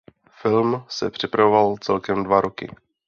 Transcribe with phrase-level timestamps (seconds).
[0.41, 2.67] Film se připravoval celkem dva roky.